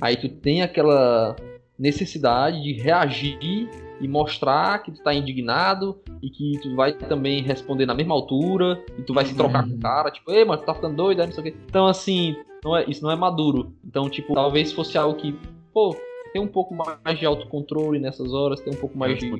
[0.00, 1.36] Aí tu tem aquela
[1.78, 3.68] necessidade de reagir
[4.00, 8.82] e mostrar que tu tá indignado e que tu vai também responder na mesma altura
[8.98, 9.70] e tu vai se trocar uhum.
[9.70, 11.56] com o cara, tipo, ei, mano, tu tá ficando doido, não sei o quê.
[11.68, 13.72] Então, assim, não é, isso não é maduro.
[13.84, 15.36] Então, tipo, talvez fosse algo que,
[15.72, 15.96] pô,
[16.32, 19.30] ter um pouco mais de autocontrole nessas horas, ter um pouco mais de.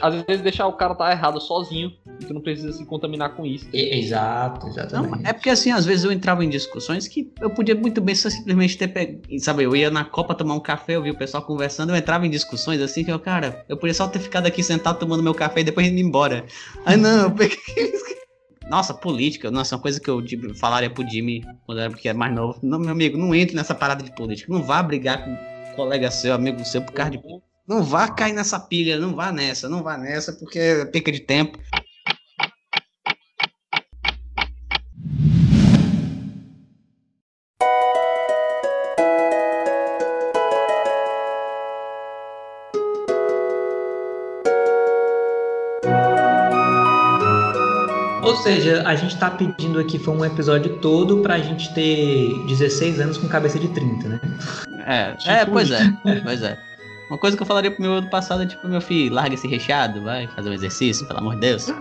[0.00, 3.34] Às vezes deixar o cara estar tá errado sozinho e tu não precisa se contaminar
[3.34, 3.68] com isso.
[3.72, 5.22] Exato, exatamente.
[5.22, 8.14] Não, é porque assim, às vezes eu entrava em discussões que eu podia muito bem
[8.14, 9.20] só simplesmente ter pego.
[9.40, 12.24] Sabe, eu ia na Copa tomar um café, eu vi o pessoal conversando, eu entrava
[12.24, 15.34] em discussões assim que eu, cara, eu podia só ter ficado aqui sentado tomando meu
[15.34, 16.44] café e depois indo embora.
[16.86, 17.58] Aí não, eu peguei.
[18.70, 22.14] Nossa, política, nossa, uma coisa que eu tipo, falaria pro Jimmy quando era porque é
[22.14, 22.58] mais novo.
[22.62, 24.50] Não, meu amigo, não entre nessa parada de política.
[24.50, 25.36] Não vá brigar com
[25.74, 27.20] colega seu, amigo seu, por causa de.
[27.66, 31.20] Não vá cair nessa pilha, não vá nessa, não vá nessa, porque é perca de
[31.20, 31.58] tempo.
[48.24, 52.98] Ou seja, a gente tá pedindo aqui, foi um episódio todo pra gente ter 16
[52.98, 54.20] anos com cabeça de 30, né?
[54.84, 55.80] É, tipo é pois é,
[56.24, 56.71] pois é.
[57.12, 59.46] Uma coisa que eu falaria pro meu ano passado é tipo, meu filho, larga esse
[59.46, 61.68] recheado, vai fazer um exercício, pelo amor de Deus.
[61.68, 61.74] é,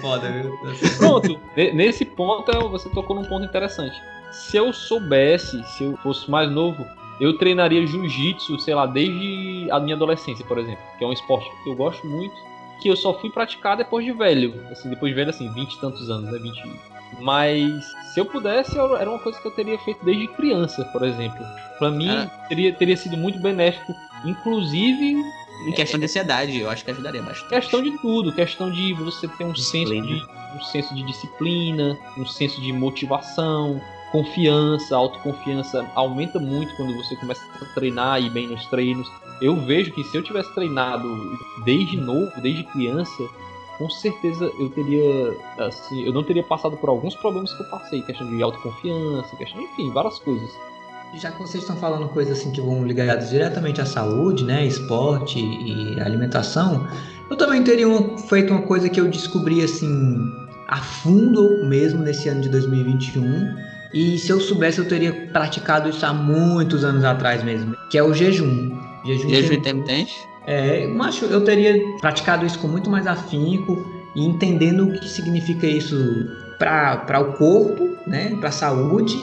[0.00, 0.58] foda, viu?
[0.98, 3.96] Pronto, nesse ponto você tocou num ponto interessante.
[4.32, 6.84] Se eu soubesse, se eu fosse mais novo,
[7.20, 11.48] eu treinaria jiu-jitsu, sei lá, desde a minha adolescência, por exemplo, que é um esporte
[11.62, 12.34] que eu gosto muito,
[12.82, 15.80] que eu só fui praticar depois de velho, assim, depois de velho, assim, 20 e
[15.80, 16.60] tantos anos, né, 20,
[17.20, 21.44] mas se eu pudesse, era uma coisa que eu teria feito desde criança, por exemplo.
[21.78, 22.30] Para mim, é.
[22.48, 23.94] teria, teria sido muito benéfico,
[24.24, 25.22] inclusive.
[25.66, 27.48] Em questão é, de ansiedade, eu acho que ajudaria bastante.
[27.50, 32.24] Questão de tudo, questão de você ter um senso de, um senso de disciplina, um
[32.24, 38.64] senso de motivação, confiança, autoconfiança aumenta muito quando você começa a treinar e bem nos
[38.66, 39.10] treinos.
[39.40, 41.08] Eu vejo que se eu tivesse treinado
[41.64, 43.28] desde novo, desde criança,
[43.80, 48.02] com certeza eu teria, assim, eu não teria passado por alguns problemas que eu passei,
[48.02, 50.50] questão de autoconfiança, questão, enfim, várias coisas.
[51.14, 55.40] Já que vocês estão falando coisas assim que vão ligadas diretamente à saúde, né, esporte
[55.40, 56.86] e alimentação,
[57.30, 57.86] eu também teria
[58.28, 60.30] feito uma coisa que eu descobri assim
[60.68, 63.70] a fundo mesmo nesse ano de 2021.
[63.94, 68.02] E se eu soubesse, eu teria praticado isso há muitos anos atrás mesmo, que é
[68.02, 68.78] o jejum.
[69.06, 70.14] Jejum, jejum intermitente?
[70.50, 73.86] É, macho, eu teria praticado isso com muito mais afinco
[74.16, 75.96] e entendendo o que significa isso
[76.58, 79.16] para o corpo, né, para a saúde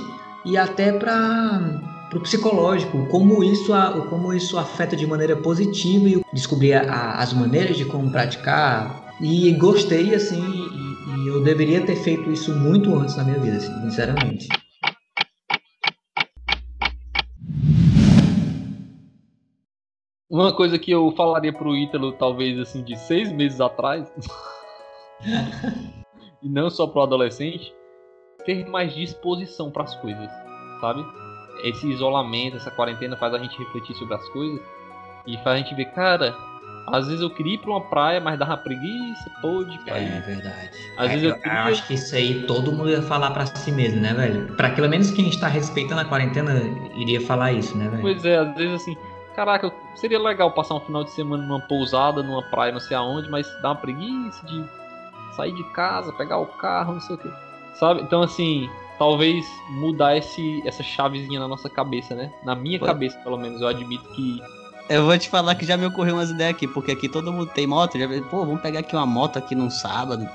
[0.45, 1.81] e até para
[2.15, 3.73] o psicológico, como isso,
[4.09, 9.51] como isso afeta de maneira positiva e descobrir a, as maneiras de como praticar e
[9.51, 13.81] gostei assim e, e eu deveria ter feito isso muito antes na minha vida, assim,
[13.81, 14.47] sinceramente.
[20.29, 24.11] Uma coisa que eu falaria pro Ítalo, talvez assim, de seis meses atrás,
[26.43, 27.73] e não só pro adolescente,
[28.45, 30.29] ter mais disposição para as coisas,
[30.81, 31.05] sabe?
[31.63, 34.59] Esse isolamento, essa quarentena faz a gente refletir sobre as coisas
[35.25, 36.35] e faz a gente ver, cara,
[36.87, 39.97] às vezes eu queria ir pra uma praia, mas dava preguiça, pode, cara.
[39.97, 40.69] É verdade.
[40.97, 41.57] Às é, vezes eu, queria...
[41.57, 44.53] eu, acho que isso aí todo mundo ia falar pra si mesmo, né, velho?
[44.55, 46.53] Pra pelo menos quem está respeitando a quarentena
[46.97, 48.01] iria falar isso, né, velho?
[48.01, 48.97] Pois é, às vezes assim,
[49.37, 53.29] caraca, seria legal passar um final de semana numa pousada, numa praia, não sei aonde,
[53.29, 54.65] mas dá uma preguiça de
[55.35, 57.31] sair de casa, pegar o carro, não sei o que.
[57.75, 58.01] Sabe?
[58.01, 62.33] Então, assim, talvez mudar esse, essa chavezinha na nossa cabeça, né?
[62.43, 62.87] Na minha Pô.
[62.87, 64.41] cabeça, pelo menos, eu admito que.
[64.89, 67.47] Eu vou te falar que já me ocorreu umas ideias aqui, porque aqui todo mundo
[67.47, 70.27] tem moto, já pô, vamos pegar aqui uma moto aqui num sábado,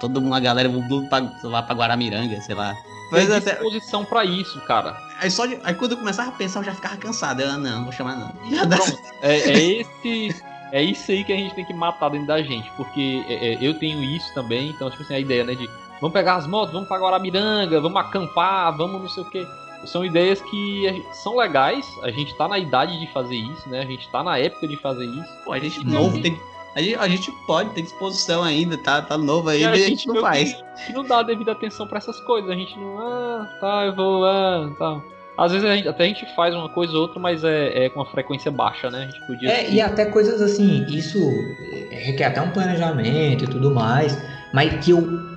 [0.00, 1.08] todo mundo, a galera, vamos
[1.42, 2.74] lá pra Guaramiranga, sei lá.
[3.10, 3.52] Mas tem até...
[3.52, 4.96] disposição pra isso, cara.
[5.20, 5.58] Aí, só de...
[5.64, 7.40] aí quando eu começava a pensar, eu já ficava cansado.
[7.40, 8.28] Eu, não, vou chamar não.
[8.68, 8.98] Pronto.
[9.22, 10.42] É, é, esse...
[10.70, 12.70] É isso aí que a gente tem que matar dentro da gente.
[12.76, 14.68] Porque é, é, eu tenho isso também.
[14.68, 15.68] Então, tipo assim, a ideia, né, de...
[16.00, 19.46] Vamos pegar as motos, vamos pra Guaramiranga, vamos acampar, vamos não sei o quê.
[19.84, 23.80] São ideias que são legais, a gente tá na idade de fazer isso, né?
[23.80, 25.28] A gente tá na época de fazer isso.
[25.44, 26.38] Pô, a gente novo tem
[26.74, 30.06] a gente, a gente pode, tem disposição ainda, tá, tá novo ainda e a gente,
[30.06, 30.54] não faz.
[30.86, 34.24] Que, não dá devida atenção para essas coisas, a gente não, ah, tá, eu vou,
[34.24, 35.00] ah, tá.
[35.36, 37.88] Às vezes a gente, até a gente faz uma coisa ou outra, mas é, é
[37.88, 39.02] com uma frequência baixa, né?
[39.02, 39.50] A gente podia.
[39.50, 41.18] É, e até coisas assim, isso
[41.90, 44.20] requer até um planejamento e tudo mais,
[44.52, 45.27] mas que eu,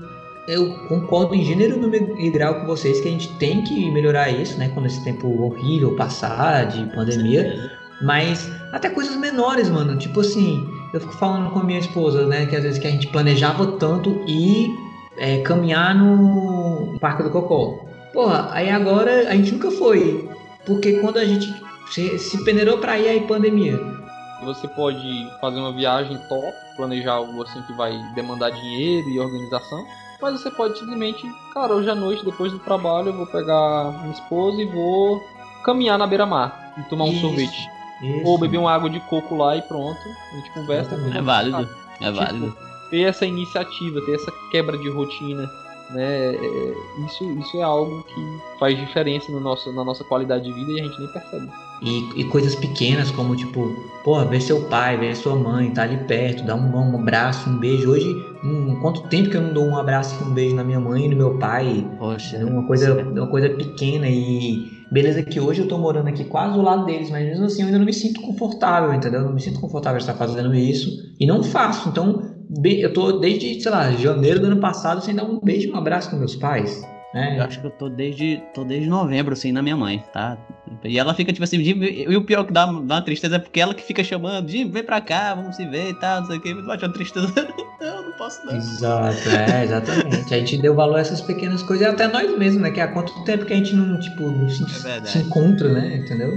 [0.47, 1.79] eu concordo em gênero
[2.17, 4.69] e grau com vocês que a gente tem que melhorar isso, né?
[4.73, 7.71] Quando esse tempo horrível passar de pandemia.
[8.01, 9.97] Mas até coisas menores, mano.
[9.97, 12.45] Tipo assim, eu fico falando com a minha esposa, né?
[12.47, 14.75] Que às vezes que a gente planejava tanto ir
[15.17, 17.85] é, caminhar no Parque do Cocó.
[18.11, 20.27] Porra, aí agora a gente nunca foi.
[20.65, 21.53] Porque quando a gente
[21.91, 23.79] se, se peneirou pra ir, aí pandemia.
[24.43, 29.85] Você pode fazer uma viagem top, planejar algo assim que vai demandar dinheiro e organização.
[30.21, 34.13] Mas você pode simplesmente, cara, hoje à noite, depois do trabalho, eu vou pegar minha
[34.13, 35.21] esposa e vou
[35.63, 37.21] caminhar na beira-mar e tomar um Isso.
[37.21, 37.69] sorvete.
[38.01, 38.27] Isso.
[38.27, 39.99] Ou beber uma água de coco lá e pronto.
[40.31, 40.95] A gente conversa.
[40.95, 41.69] É válido.
[41.99, 42.57] É tipo, válido.
[42.89, 45.49] Ter essa iniciativa, ter essa quebra de rotina
[45.93, 46.35] né?
[46.35, 46.73] É,
[47.05, 50.79] isso, isso é algo que faz diferença no nosso, na nossa qualidade de vida e
[50.79, 51.49] a gente nem percebe.
[51.81, 55.97] E, e coisas pequenas como tipo, pô, ver seu pai, ver sua mãe, tá ali
[56.05, 57.89] perto, dar um, um abraço, um beijo.
[57.89, 58.07] Hoje,
[58.43, 61.05] um, quanto tempo que eu não dou um abraço e um beijo na minha mãe
[61.05, 61.87] e no meu pai?
[61.97, 66.25] Poxa, é uma coisa, uma coisa pequena e beleza que hoje eu tô morando aqui
[66.25, 69.21] quase do lado deles, mas mesmo assim eu ainda não me sinto confortável, entendeu?
[69.21, 71.89] Eu não me sinto confortável de estar fazendo isso e não faço.
[71.89, 72.21] Então,
[72.63, 76.09] eu tô desde, sei lá, janeiro do ano passado sem dar um beijo um abraço
[76.09, 76.85] com meus pais.
[77.13, 77.37] Né?
[77.37, 80.37] Eu acho que eu tô desde, tô desde novembro, assim, na minha mãe, tá?
[80.83, 83.59] E ela fica, tipo assim, e o pior que dá, dá uma tristeza é porque
[83.59, 86.37] ela que fica chamando, de vem pra cá, vamos se ver e tal, não sei
[86.37, 87.27] o que, bate uma tristeza.
[87.81, 88.55] não, não posso não.
[88.55, 90.33] Exato, é, exatamente.
[90.33, 92.71] a gente deu valor a essas pequenas coisas, até nós mesmos, né?
[92.71, 95.97] Que há quanto tempo que a gente não, tipo, não se, é se encontra, né?
[95.97, 96.31] Entendeu?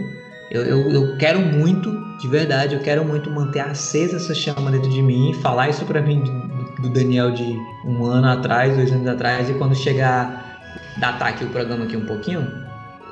[0.50, 4.90] Eu, eu, eu, quero muito, de verdade, eu quero muito manter acesa essa chama dentro
[4.90, 6.22] de mim, falar isso para mim
[6.80, 10.53] do, Daniel de um ano atrás, dois anos atrás, e quando chegar,
[10.96, 12.64] datar aqui o programa aqui um pouquinho,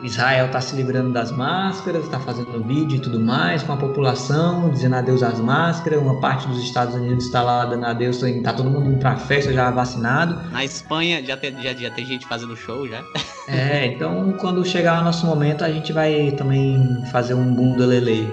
[0.03, 4.69] Israel está se livrando das máscaras, está fazendo vídeo e tudo mais com a população,
[4.71, 6.01] dizendo adeus às máscaras.
[6.01, 9.53] Uma parte dos Estados Unidos está lá dando adeus, está todo mundo indo para festa
[9.53, 10.51] já vacinado.
[10.51, 13.03] Na Espanha já tem, já, já tem gente fazendo show já.
[13.49, 18.33] É, então quando chegar o nosso momento a gente vai também fazer um bunda lele.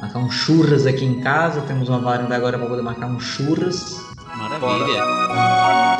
[0.00, 3.96] Marcar um churras aqui em casa, temos uma varanda agora para poder marcar um churras.
[4.36, 5.04] Maravilha.
[5.04, 5.97] Bora.